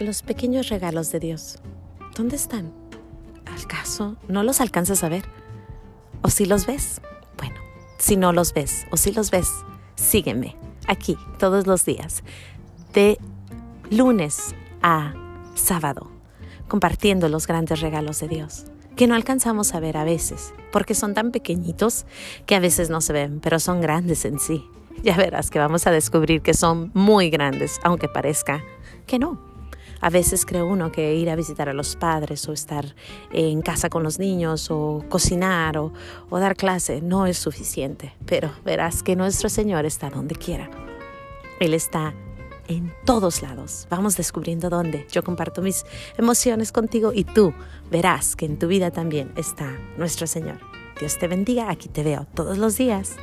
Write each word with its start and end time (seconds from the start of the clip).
los 0.00 0.22
pequeños 0.22 0.68
regalos 0.68 1.10
de 1.12 1.20
Dios. 1.20 1.58
¿Dónde 2.14 2.36
están? 2.36 2.72
¿Al 3.46 3.66
caso 3.66 4.16
no 4.28 4.42
los 4.42 4.60
alcanzas 4.60 5.04
a 5.04 5.08
ver? 5.08 5.24
¿O 6.22 6.30
si 6.30 6.46
los 6.46 6.66
ves? 6.66 7.00
Bueno, 7.38 7.56
si 7.98 8.16
no 8.16 8.32
los 8.32 8.52
ves 8.52 8.86
o 8.90 8.96
si 8.96 9.12
los 9.12 9.30
ves, 9.30 9.48
sígueme 9.94 10.56
aquí 10.86 11.16
todos 11.38 11.66
los 11.66 11.84
días, 11.84 12.22
de 12.92 13.18
lunes 13.90 14.54
a 14.82 15.14
sábado, 15.54 16.10
compartiendo 16.68 17.28
los 17.28 17.46
grandes 17.46 17.80
regalos 17.80 18.20
de 18.20 18.28
Dios 18.28 18.66
que 18.96 19.06
no 19.06 19.14
alcanzamos 19.14 19.74
a 19.74 19.80
ver 19.80 19.98
a 19.98 20.04
veces, 20.04 20.54
porque 20.72 20.94
son 20.94 21.12
tan 21.12 21.30
pequeñitos 21.30 22.06
que 22.46 22.54
a 22.54 22.60
veces 22.60 22.88
no 22.88 23.02
se 23.02 23.12
ven, 23.12 23.40
pero 23.40 23.60
son 23.60 23.82
grandes 23.82 24.24
en 24.24 24.40
sí. 24.40 24.64
Ya 25.02 25.14
verás 25.14 25.50
que 25.50 25.58
vamos 25.58 25.86
a 25.86 25.90
descubrir 25.90 26.40
que 26.40 26.54
son 26.54 26.90
muy 26.94 27.28
grandes, 27.28 27.78
aunque 27.84 28.08
parezca 28.08 28.64
que 29.06 29.18
no. 29.18 29.55
A 30.00 30.10
veces 30.10 30.44
cree 30.44 30.62
uno 30.62 30.92
que 30.92 31.14
ir 31.14 31.30
a 31.30 31.36
visitar 31.36 31.68
a 31.68 31.72
los 31.72 31.96
padres 31.96 32.48
o 32.48 32.52
estar 32.52 32.94
en 33.32 33.62
casa 33.62 33.88
con 33.88 34.02
los 34.02 34.18
niños 34.18 34.70
o 34.70 35.04
cocinar 35.08 35.78
o, 35.78 35.92
dar 36.30 36.56
clase 36.56 37.00
no 37.00 37.26
es 37.26 37.38
suficiente, 37.38 38.14
pero 38.26 38.50
verás 38.64 39.02
que 39.02 39.16
nuestro 39.16 39.48
Señor 39.48 39.86
está 39.86 40.10
donde 40.10 40.34
quiera. 40.34 40.70
Él 41.60 41.72
está 41.72 42.14
en 42.68 42.92
todos 43.04 43.42
lados. 43.42 43.86
Vamos 43.90 44.16
descubriendo 44.16 44.68
dónde. 44.68 45.06
Yo 45.10 45.22
comparto 45.22 45.62
mis 45.62 45.84
emociones 46.18 46.72
contigo 46.72 47.12
y 47.14 47.24
tú 47.24 47.54
verás 47.90 48.36
que 48.36 48.46
en 48.46 48.58
tu 48.58 48.66
vida 48.66 48.90
también 48.90 49.32
está 49.36 49.78
nuestro 49.96 50.26
Señor. 50.26 50.58
Dios 50.98 51.18
te 51.18 51.28
bendiga, 51.28 51.70
aquí 51.70 51.88
te 51.88 52.02
veo 52.02 52.26
todos 52.34 52.58
los 52.58 52.76
días. 52.76 53.16